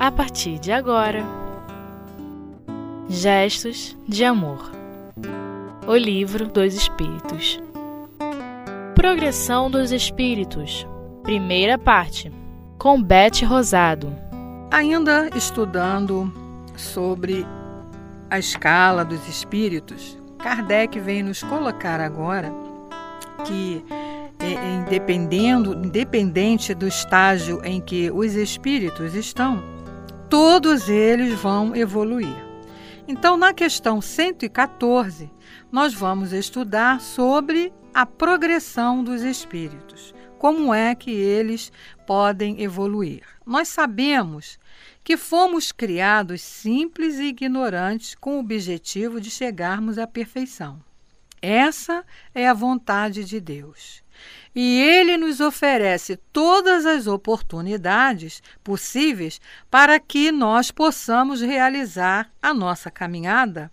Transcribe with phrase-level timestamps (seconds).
[0.00, 1.22] a partir de agora.
[3.06, 4.72] Gestos de Amor.
[5.86, 7.60] O Livro dos Espíritos.
[8.94, 10.86] Progressão dos Espíritos.
[11.22, 12.32] Primeira parte
[12.78, 14.10] Com Beth Rosado.
[14.70, 16.32] Ainda estudando
[16.76, 17.46] sobre
[18.30, 22.50] a escala dos espíritos, Kardec vem nos colocar agora
[23.44, 23.84] que
[24.38, 29.62] é, é, independendo, independente do estágio em que os espíritos estão,
[30.30, 32.36] todos eles vão evoluir.
[33.08, 35.28] Então, na questão 114,
[35.72, 41.72] nós vamos estudar sobre a progressão dos espíritos, como é que eles
[42.06, 43.22] podem evoluir.
[43.44, 44.56] Nós sabemos
[45.02, 50.80] que fomos criados simples e ignorantes com o objetivo de chegarmos à perfeição.
[51.42, 54.00] Essa é a vontade de Deus.
[54.54, 62.90] E Ele nos oferece todas as oportunidades possíveis para que nós possamos realizar a nossa
[62.90, 63.70] caminhada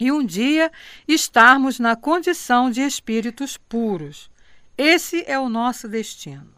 [0.00, 0.72] e um dia
[1.06, 4.30] estarmos na condição de espíritos puros.
[4.76, 6.52] Esse é o nosso destino.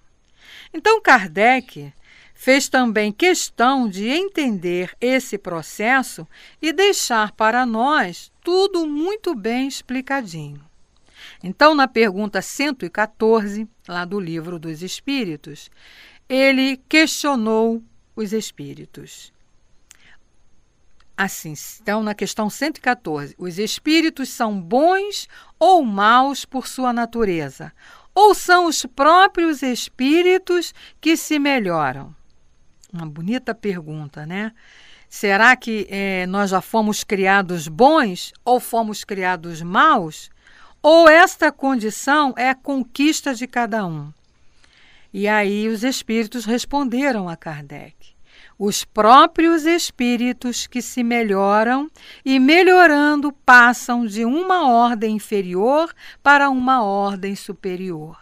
[0.73, 1.93] Então, Kardec
[2.33, 6.27] fez também questão de entender esse processo
[6.61, 10.65] e deixar para nós tudo muito bem explicadinho.
[11.47, 15.71] Então, na pergunta 114, lá do Livro dos Espíritos,
[16.27, 17.83] ele questionou
[18.17, 19.31] os espíritos.
[21.15, 25.29] Assim, então, na questão 114, os espíritos são bons
[25.59, 27.75] ou maus por sua natureza?
[28.15, 32.17] Ou são os próprios espíritos que se melhoram?
[32.91, 34.51] Uma bonita pergunta, né?
[35.11, 40.33] Será que é, nós já fomos criados bons ou fomos criados maus?
[40.87, 44.13] Ou esta condição é a conquista de cada um?
[45.15, 48.13] E aí os espíritos responderam a Kardec.
[48.59, 51.91] Os próprios espíritos que se melhoram
[52.23, 55.91] e, melhorando, passam de uma ordem inferior
[56.23, 58.19] para uma ordem superior.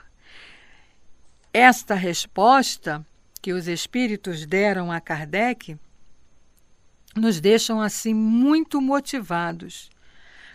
[1.52, 3.04] Esta resposta
[3.42, 5.76] que os espíritos deram a Kardec
[7.16, 9.90] nos deixam assim muito motivados,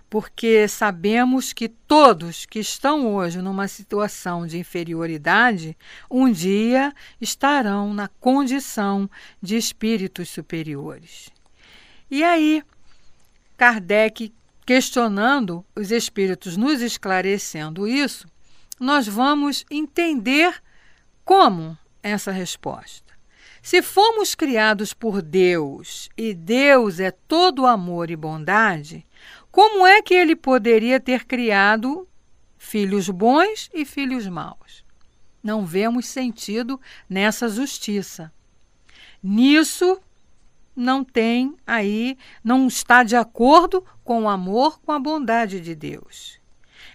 [0.09, 5.77] porque sabemos que todos que estão hoje numa situação de inferioridade,
[6.09, 9.09] um dia estarão na condição
[9.41, 11.29] de espíritos superiores.
[12.09, 12.63] E aí,
[13.57, 14.33] Kardec
[14.67, 18.27] questionando os espíritos, nos esclarecendo isso,
[18.77, 20.61] nós vamos entender
[21.23, 23.13] como essa resposta.
[23.61, 29.06] Se fomos criados por Deus e Deus é todo amor e bondade,
[29.57, 32.07] como é que ele poderia ter criado
[32.59, 34.85] filhos bons e filhos maus?
[35.41, 36.79] Não vemos sentido
[37.09, 38.31] nessa justiça.
[39.23, 39.99] Nisso
[40.75, 46.39] não tem aí, não está de acordo com o amor, com a bondade de Deus.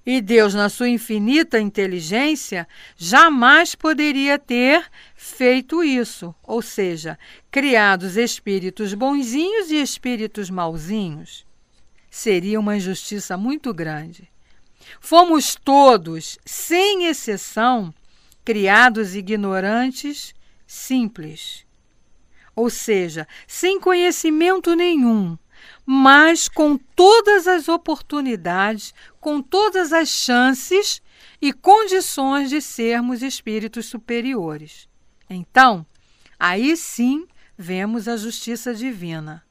[0.06, 7.18] E Deus, na sua infinita inteligência, jamais poderia ter feito isso, ou seja,
[7.50, 11.44] criados espíritos bonzinhos e espíritos mauzinhos.
[12.14, 14.30] Seria uma injustiça muito grande.
[15.00, 17.92] Fomos todos, sem exceção,
[18.44, 20.34] criados ignorantes,
[20.66, 21.64] simples.
[22.54, 25.38] Ou seja, sem conhecimento nenhum,
[25.86, 31.00] mas com todas as oportunidades, com todas as chances
[31.40, 34.86] e condições de sermos espíritos superiores.
[35.30, 35.86] Então,
[36.38, 39.42] aí sim vemos a justiça divina.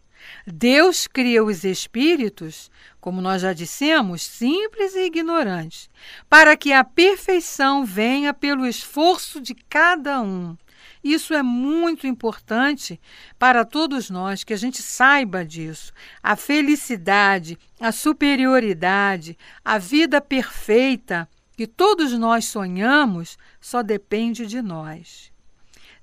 [0.45, 5.89] Deus cria os espíritos, como nós já dissemos, simples e ignorantes,
[6.29, 10.55] para que a perfeição venha pelo esforço de cada um.
[11.03, 12.99] Isso é muito importante
[13.39, 15.91] para todos nós, que a gente saiba disso.
[16.21, 21.27] A felicidade, a superioridade, a vida perfeita
[21.57, 25.30] que todos nós sonhamos só depende de nós.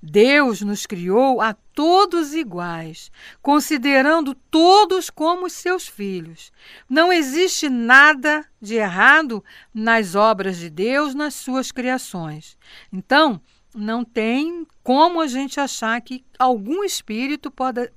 [0.01, 3.11] Deus nos criou a todos iguais,
[3.41, 6.51] considerando todos como seus filhos.
[6.89, 9.43] Não existe nada de errado
[9.73, 12.57] nas obras de Deus, nas suas criações.
[12.91, 13.41] Então,
[13.75, 17.91] não tem como a gente achar que algum espírito pode,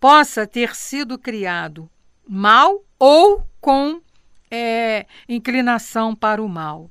[0.00, 1.88] possa ter sido criado
[2.26, 4.00] mal ou com
[4.50, 6.90] é, inclinação para o mal.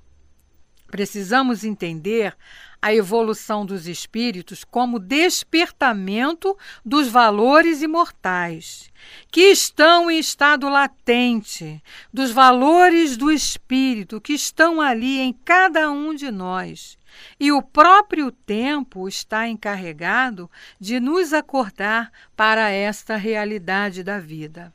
[0.90, 2.36] Precisamos entender
[2.82, 8.92] a evolução dos espíritos como despertamento dos valores imortais,
[9.32, 11.82] que estão em estado latente,
[12.14, 16.98] dos valores do espírito que estão ali em cada um de nós.
[17.40, 20.50] E o próprio tempo está encarregado
[20.80, 24.74] de nos acordar para esta realidade da vida.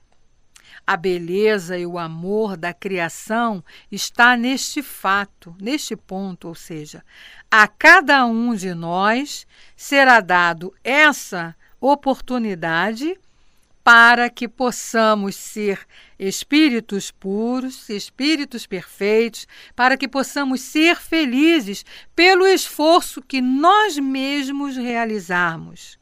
[0.87, 7.05] A beleza e o amor da criação está neste fato, neste ponto, ou seja,
[7.50, 9.46] a cada um de nós
[9.76, 13.17] será dado essa oportunidade
[13.84, 15.81] para que possamos ser
[16.19, 21.84] espíritos puros, espíritos perfeitos, para que possamos ser felizes
[22.14, 25.99] pelo esforço que nós mesmos realizarmos.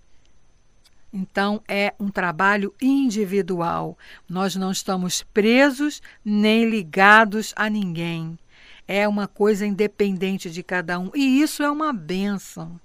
[1.12, 3.98] Então é um trabalho individual.
[4.28, 8.38] Nós não estamos presos nem ligados a ninguém.
[8.86, 11.10] É uma coisa independente de cada um.
[11.14, 12.80] E isso é uma benção.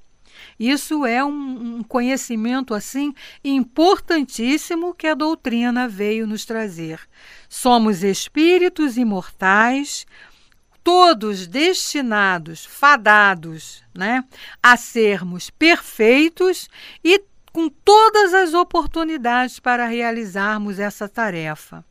[0.60, 3.14] Isso é um, um conhecimento assim
[3.44, 7.00] importantíssimo que a doutrina veio nos trazer.
[7.48, 10.06] Somos espíritos imortais,
[10.84, 14.24] todos destinados, fadados, né,
[14.62, 16.70] a sermos perfeitos
[17.04, 17.24] e
[17.56, 21.86] com todas as oportunidades para realizarmos essa tarefa.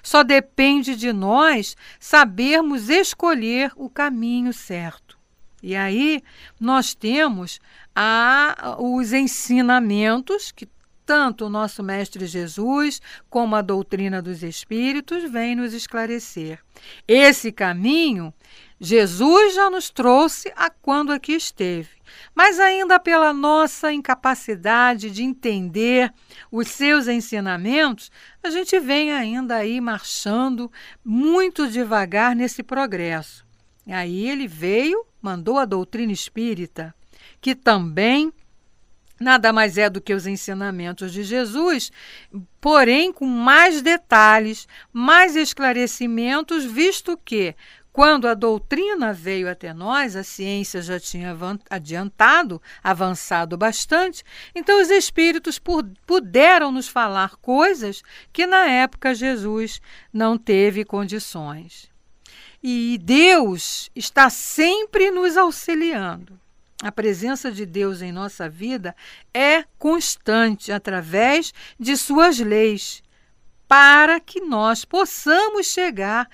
[0.00, 5.18] Só depende de nós sabermos escolher o caminho certo.
[5.60, 6.22] E aí
[6.60, 7.58] nós temos
[7.96, 10.68] a, os ensinamentos que
[11.04, 16.60] tanto o nosso Mestre Jesus como a doutrina dos Espíritos vem nos esclarecer.
[17.08, 18.32] Esse caminho
[18.80, 21.88] Jesus já nos trouxe a quando aqui esteve,
[22.34, 26.12] mas ainda pela nossa incapacidade de entender
[26.50, 28.10] os seus ensinamentos,
[28.42, 30.70] a gente vem ainda aí marchando
[31.04, 33.46] muito devagar nesse progresso.
[33.86, 36.94] E aí ele veio, mandou a doutrina espírita,
[37.40, 38.32] que também
[39.20, 41.90] nada mais é do que os ensinamentos de Jesus,
[42.60, 47.54] porém com mais detalhes, mais esclarecimentos, visto que
[47.98, 51.36] quando a doutrina veio até nós, a ciência já tinha
[51.68, 54.22] adiantado, avançado bastante,
[54.54, 55.60] então os espíritos
[56.06, 61.90] puderam nos falar coisas que na época Jesus não teve condições.
[62.62, 66.38] E Deus está sempre nos auxiliando.
[66.80, 68.94] A presença de Deus em nossa vida
[69.34, 73.02] é constante através de suas leis
[73.68, 76.28] para que nós possamos chegar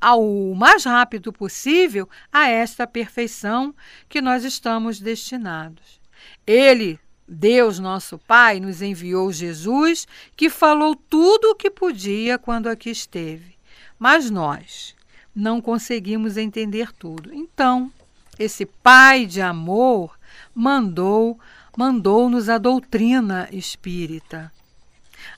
[0.00, 3.72] ao mais rápido possível a esta perfeição
[4.08, 6.00] que nós estamos destinados.
[6.44, 6.98] Ele,
[7.28, 13.54] Deus nosso Pai, nos enviou Jesus, que falou tudo o que podia quando aqui esteve.
[13.96, 14.96] Mas nós
[15.32, 17.32] não conseguimos entender tudo.
[17.32, 17.92] Então,
[18.36, 20.18] esse Pai de amor
[20.52, 21.38] mandou
[21.76, 24.52] mandou-nos a doutrina espírita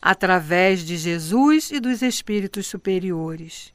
[0.01, 3.72] através de Jesus e dos espíritos superiores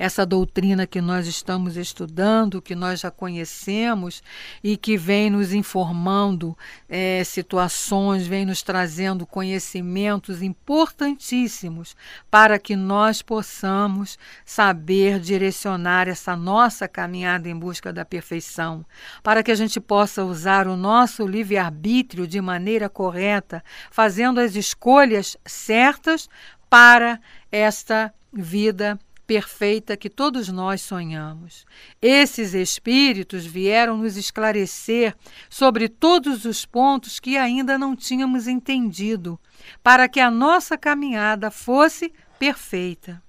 [0.00, 4.22] essa doutrina que nós estamos estudando, que nós já conhecemos
[4.64, 6.56] e que vem nos informando
[6.88, 11.94] é, situações, vem nos trazendo conhecimentos importantíssimos
[12.30, 18.86] para que nós possamos saber direcionar essa nossa caminhada em busca da perfeição,
[19.22, 25.36] para que a gente possa usar o nosso livre-arbítrio de maneira correta, fazendo as escolhas
[25.44, 26.26] certas
[26.70, 27.20] para
[27.52, 28.98] esta vida
[29.30, 31.64] perfeita que todos nós sonhamos.
[32.02, 35.14] Esses espíritos vieram nos esclarecer
[35.48, 39.38] sobre todos os pontos que ainda não tínhamos entendido,
[39.84, 43.22] para que a nossa caminhada fosse perfeita.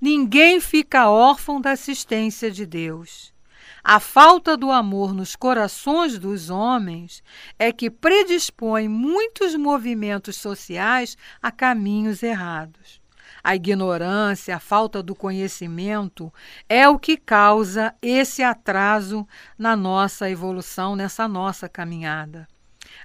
[0.00, 3.34] Ninguém fica órfão da assistência de Deus.
[3.82, 7.20] A falta do amor nos corações dos homens
[7.58, 13.01] é que predispõe muitos movimentos sociais a caminhos errados.
[13.44, 16.32] A ignorância, a falta do conhecimento
[16.68, 19.26] é o que causa esse atraso
[19.58, 22.46] na nossa evolução, nessa nossa caminhada.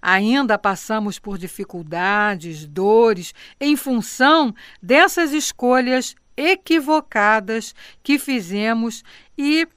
[0.02, 9.04] Ainda passamos por dificuldades, dores, em função dessas escolhas equivocadas que fizemos
[9.36, 9.68] e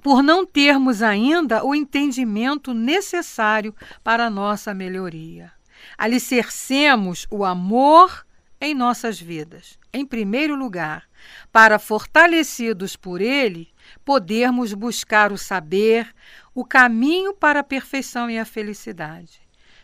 [0.00, 5.50] por não termos ainda o entendimento necessário para a nossa melhoria.
[5.98, 8.24] Alicercemos o amor
[8.62, 9.76] em nossas vidas.
[9.92, 11.08] Em primeiro lugar,
[11.50, 13.68] para fortalecidos por Ele,
[14.04, 16.14] podermos buscar o saber,
[16.54, 19.40] o caminho para a perfeição e a felicidade.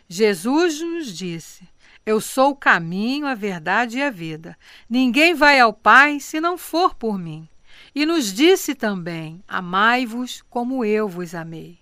[0.07, 1.67] Jesus nos disse:
[2.05, 4.57] Eu sou o caminho, a verdade e a vida.
[4.89, 7.49] Ninguém vai ao Pai se não for por mim.
[7.93, 11.79] E nos disse também: Amai-vos como eu vos amei.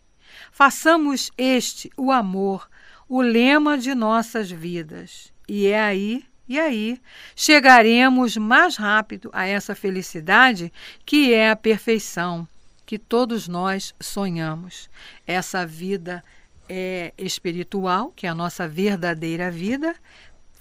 [0.51, 2.67] Façamos este, o amor,
[3.07, 5.31] o lema de nossas vidas.
[5.47, 7.01] E é aí, e aí,
[7.35, 10.71] chegaremos mais rápido a essa felicidade
[11.05, 12.47] que é a perfeição
[12.85, 14.89] que todos nós sonhamos.
[15.27, 16.23] Essa vida
[16.69, 19.93] é espiritual, que é a nossa verdadeira vida,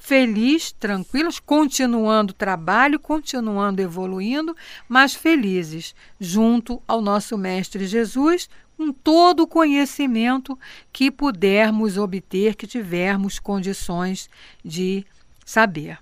[0.06, 4.56] feliz, tranquilos, continuando o trabalho, continuando evoluindo,
[4.88, 10.58] mas felizes, junto ao nosso Mestre Jesus, com todo o conhecimento
[10.92, 14.28] que pudermos obter, que tivermos condições
[14.64, 15.06] de
[15.46, 15.98] saber.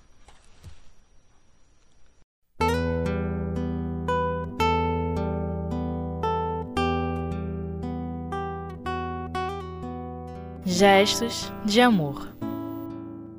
[10.65, 12.35] Gestos de Amor.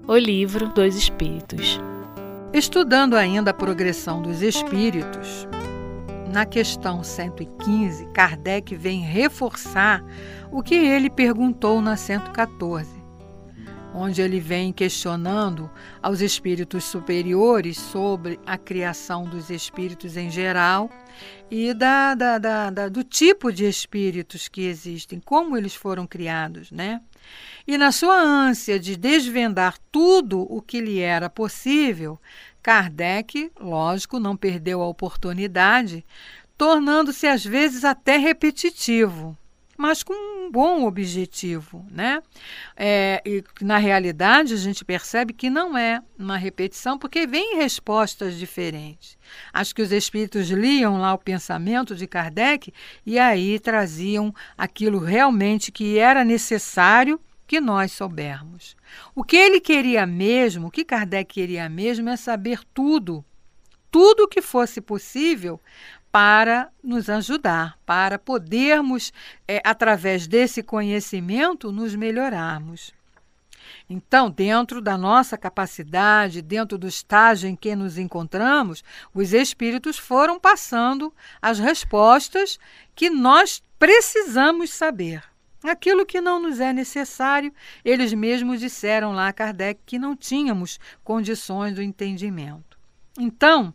[0.07, 1.81] O Livro dos Espíritos.
[2.53, 5.47] Estudando ainda a progressão dos espíritos,
[6.31, 10.03] na questão 115, Kardec vem reforçar
[10.51, 12.95] o que ele perguntou na 114,
[13.96, 15.72] onde ele vem questionando
[16.02, 20.90] aos espíritos superiores sobre a criação dos espíritos em geral
[21.50, 26.72] e da, da, da, da, do tipo de espíritos que existem, como eles foram criados,
[26.72, 27.02] né?
[27.66, 32.20] E na sua ânsia de desvendar tudo o que lhe era possível,
[32.62, 36.06] Kardec, lógico, não perdeu a oportunidade,
[36.58, 39.38] tornando-se às vezes até repetitivo,
[39.77, 42.22] mas com um bom objetivo, né?
[42.75, 48.36] É, e na realidade a gente percebe que não é uma repetição, porque vem respostas
[48.36, 49.17] diferentes.
[49.53, 52.74] Acho que os espíritos liam lá o pensamento de Kardec
[53.05, 58.75] e aí traziam aquilo realmente que era necessário que nós soubermos.
[59.13, 63.24] O que ele queria mesmo, o que Kardec queria mesmo é saber tudo,
[63.91, 65.60] tudo que fosse possível
[66.15, 69.12] para nos ajudar, para podermos,
[69.45, 72.93] é, através desse conhecimento, nos melhorarmos.
[73.89, 78.81] Então, dentro da nossa capacidade, dentro do estágio em que nos encontramos,
[79.13, 82.57] os espíritos foram passando as respostas
[82.95, 85.22] que nós precisamos saber.
[85.65, 87.53] Aquilo que não nos é necessário,
[87.84, 92.79] eles mesmos disseram lá a Kardec que não tínhamos condições do entendimento.
[93.19, 93.74] Então,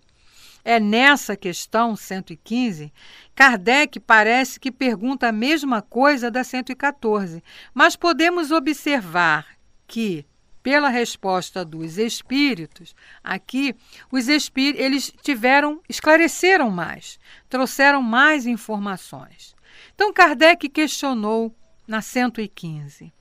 [0.65, 2.93] é nessa questão 115,
[3.35, 9.47] Kardec parece que pergunta a mesma coisa da 114, mas podemos observar
[9.87, 10.27] que
[10.63, 13.75] pela resposta dos espíritos, aqui
[14.13, 19.55] os espíritos eles tiveram esclareceram mais, trouxeram mais informações.
[19.95, 21.55] Então Kardec questionou
[21.87, 23.13] na 115.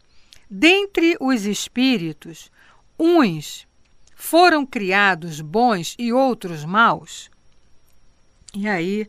[0.49, 2.51] Dentre os espíritos,
[2.99, 3.67] uns
[4.19, 7.31] foram criados bons e outros maus?
[8.53, 9.07] E aí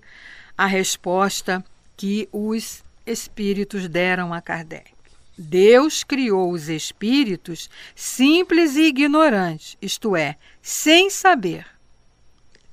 [0.57, 1.65] a resposta
[1.97, 4.93] que os espíritos deram a Kardec.
[5.37, 11.67] Deus criou os espíritos simples e ignorantes, isto é, sem saber.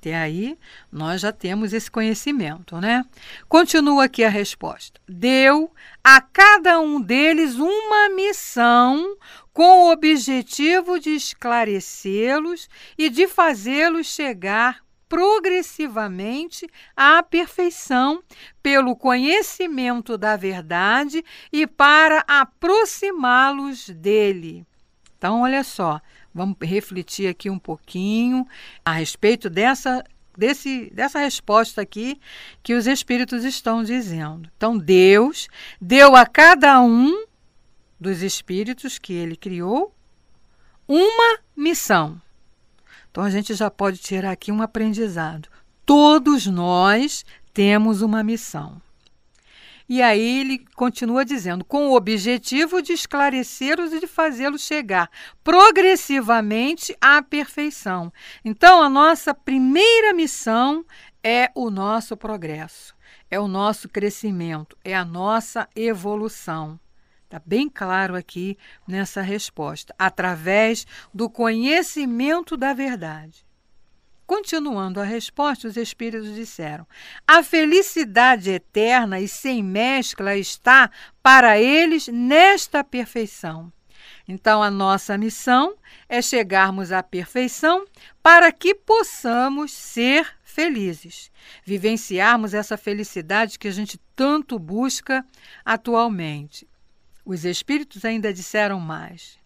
[0.08, 0.58] Até aí,
[0.90, 3.04] nós já temos esse conhecimento, né?
[3.50, 5.02] Continua aqui a resposta.
[5.06, 5.70] Deu
[6.02, 9.18] a cada um deles uma missão
[9.52, 18.24] com o objetivo de esclarecê-los e de fazê-los chegar progressivamente à perfeição
[18.64, 21.22] pelo conhecimento da verdade
[21.52, 24.66] e para aproximá-los dele.
[25.18, 26.00] Então, olha só,
[26.38, 28.48] Vamos refletir aqui um pouquinho
[28.86, 30.04] a respeito dessa
[30.38, 32.22] desse, dessa resposta aqui
[32.62, 34.48] que os espíritos estão dizendo.
[34.56, 35.48] Então, Deus
[35.82, 37.26] deu a cada um
[38.00, 39.92] dos espíritos que ele criou
[40.88, 42.22] uma missão.
[43.10, 45.50] Então, a gente já pode tirar aqui um aprendizado.
[45.84, 48.80] Todos nós temos uma missão.
[49.90, 55.10] E aí ele continua dizendo, com o objetivo de esclarecê-los e de fazê-los chegar
[55.42, 58.12] progressivamente à perfeição.
[58.44, 60.86] Então, a nossa primeira missão
[61.24, 62.94] é o nosso progresso,
[63.32, 66.78] é o nosso crescimento, é a nossa evolução.
[67.24, 73.47] Está bem claro aqui nessa resposta, através do conhecimento da verdade.
[74.28, 76.86] Continuando a resposta, os espíritos disseram:
[77.26, 80.92] A felicidade eterna e sem mescla está
[81.24, 83.72] para eles nesta perfeição.
[84.28, 85.78] Então, a nossa missão
[86.10, 87.86] é chegarmos à perfeição
[88.22, 91.32] para que possamos ser felizes,
[91.64, 95.26] vivenciarmos essa felicidade que a gente tanto busca
[95.64, 96.68] atualmente.
[97.24, 99.40] Os espíritos ainda disseram mais.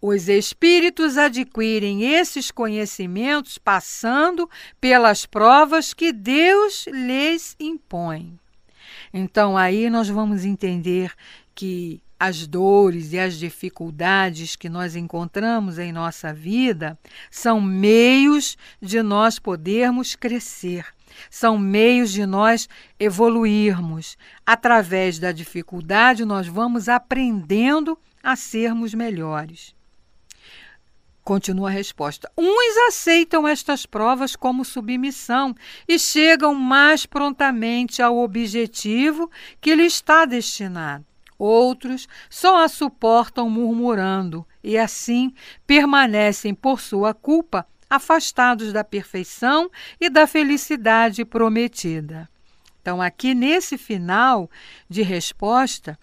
[0.00, 4.48] Os espíritos adquirem esses conhecimentos passando
[4.80, 8.38] pelas provas que Deus lhes impõe.
[9.12, 11.12] Então aí nós vamos entender
[11.52, 16.98] que as dores e as dificuldades que nós encontramos em nossa vida
[17.30, 20.86] são meios de nós podermos crescer,
[21.30, 24.16] são meios de nós evoluirmos.
[24.44, 29.77] Através da dificuldade, nós vamos aprendendo a sermos melhores.
[31.28, 32.32] Continua a resposta.
[32.38, 35.54] Uns aceitam estas provas como submissão
[35.86, 39.30] e chegam mais prontamente ao objetivo
[39.60, 41.04] que lhe está destinado.
[41.38, 45.34] Outros só a suportam murmurando e assim
[45.66, 49.70] permanecem por sua culpa afastados da perfeição
[50.00, 52.26] e da felicidade prometida.
[52.80, 54.50] Então, aqui nesse final
[54.88, 55.98] de resposta,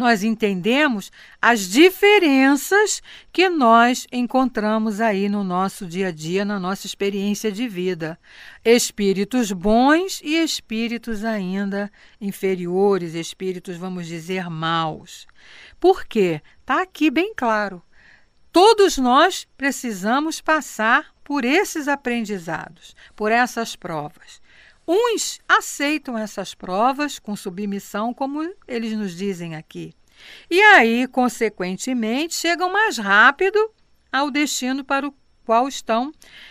[0.00, 6.86] nós entendemos as diferenças que nós encontramos aí no nosso dia a dia, na nossa
[6.86, 8.18] experiência de vida.
[8.64, 15.26] Espíritos bons e espíritos ainda inferiores, espíritos, vamos dizer, maus.
[15.78, 16.40] Por quê?
[16.60, 17.82] Está aqui bem claro.
[18.50, 24.39] Todos nós precisamos passar por esses aprendizados, por essas provas.
[24.92, 29.94] Uns aceitam essas provas com submissão, como eles nos dizem aqui.
[30.50, 33.70] E aí, consequentemente, chegam mais rápido
[34.10, 35.14] ao destino para o
[35.46, 36.10] qual estão,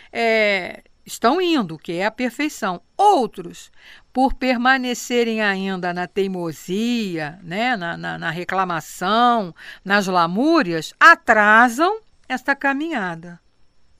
[0.10, 2.82] é, estão indo, que é a perfeição.
[2.96, 3.70] Outros,
[4.14, 9.54] por permanecerem ainda na teimosia, né, na, na, na reclamação,
[9.84, 13.38] nas lamúrias, atrasam esta caminhada.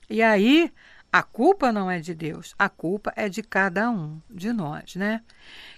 [0.08, 0.72] E aí
[1.12, 5.22] a culpa não é de Deus, a culpa é de cada um de nós, né?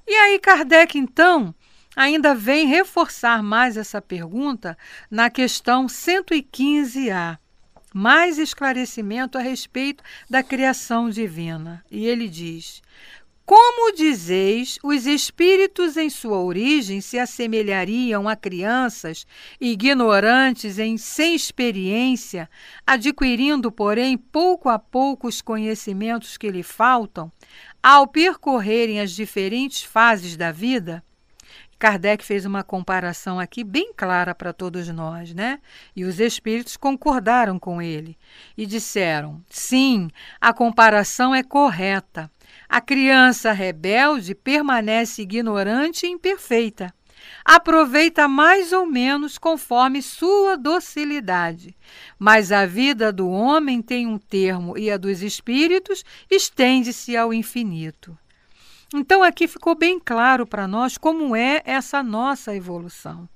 [0.06, 1.54] E aí Kardec então
[1.96, 4.76] ainda vem reforçar mais essa pergunta
[5.10, 7.38] na questão 115A.
[7.94, 11.84] Mais esclarecimento a respeito da criação divina.
[11.90, 12.82] E ele diz:
[13.44, 19.26] como dizeis, os espíritos em sua origem se assemelhariam a crianças
[19.60, 22.48] ignorantes em sem experiência,
[22.86, 27.32] adquirindo, porém, pouco a pouco os conhecimentos que lhe faltam,
[27.82, 31.02] ao percorrerem as diferentes fases da vida?
[31.82, 35.58] Kardec fez uma comparação aqui bem clara para todos nós, né?
[35.96, 38.16] E os espíritos concordaram com ele
[38.56, 40.08] e disseram: sim,
[40.40, 42.30] a comparação é correta.
[42.72, 46.90] A criança rebelde permanece ignorante e imperfeita.
[47.44, 51.76] Aproveita mais ou menos conforme sua docilidade.
[52.18, 58.16] Mas a vida do homem tem um termo e a dos espíritos estende-se ao infinito.
[58.94, 63.28] Então, aqui ficou bem claro para nós como é essa nossa evolução.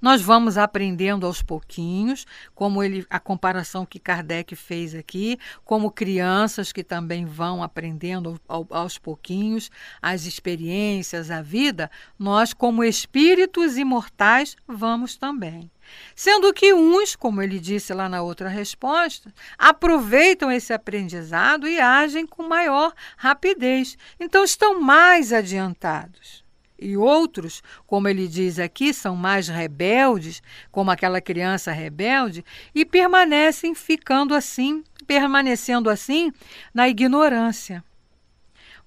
[0.00, 6.72] Nós vamos aprendendo aos pouquinhos, como ele a comparação que Kardec fez aqui, como crianças
[6.72, 9.70] que também vão aprendendo aos pouquinhos
[10.00, 15.70] as experiências, a vida, nós como espíritos imortais vamos também.
[16.14, 22.26] Sendo que uns, como ele disse lá na outra resposta, aproveitam esse aprendizado e agem
[22.26, 26.43] com maior rapidez, então estão mais adiantados
[26.84, 32.44] e outros, como ele diz aqui, são mais rebeldes, como aquela criança rebelde,
[32.74, 36.30] e permanecem ficando assim, permanecendo assim
[36.72, 37.82] na ignorância.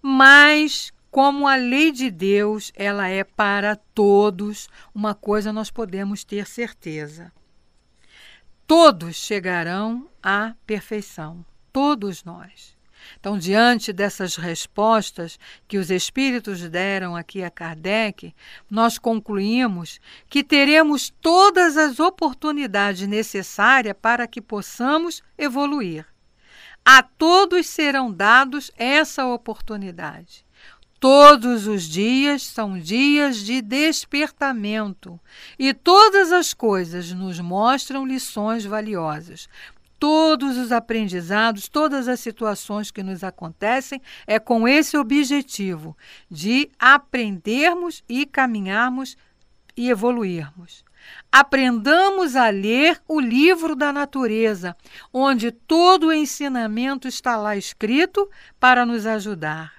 [0.01, 6.45] Mas como a lei de Deus, ela é para todos, uma coisa nós podemos ter
[6.45, 7.31] certeza.
[8.67, 12.76] Todos chegarão à perfeição, todos nós.
[13.19, 18.33] Então, diante dessas respostas que os espíritos deram aqui a Kardec,
[18.69, 26.05] nós concluímos que teremos todas as oportunidades necessárias para que possamos evoluir.
[26.85, 30.45] A todos serão dados essa oportunidade.
[30.99, 35.19] Todos os dias são dias de despertamento
[35.59, 39.47] e todas as coisas nos mostram lições valiosas
[39.99, 45.97] todos os aprendizados, todas as situações que nos acontecem, é com esse objetivo
[46.29, 49.17] de aprendermos e caminharmos
[49.75, 50.83] e evoluirmos.
[51.31, 54.75] Aprendamos a ler o livro da natureza,
[55.13, 58.29] onde todo o ensinamento está lá escrito
[58.59, 59.76] para nos ajudar.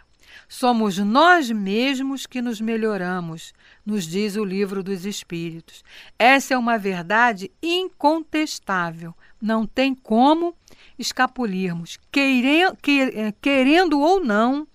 [0.48, 3.52] Somos nós mesmos que nos melhoramos,
[3.84, 5.84] nos diz o livro dos Espíritos.
[6.18, 10.54] Essa é uma verdade incontestável não tem como
[10.98, 11.98] escapulirmos.
[12.11, 14.66] Querendo, eh, querendo ou não,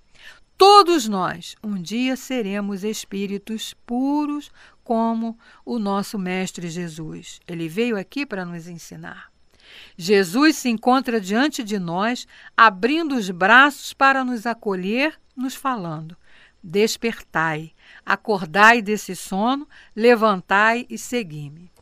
[0.57, 4.51] todos nós um dia seremos espíritos puros
[4.83, 7.39] como o nosso Mestre Jesus.
[7.47, 9.31] Ele veio aqui para nos ensinar.
[9.97, 16.15] Jesus se encontra diante de nós, abrindo os braços para nos acolher, nos falando:
[16.61, 17.73] Despertai,
[18.05, 21.72] acordai desse sono, levantai e segui-me.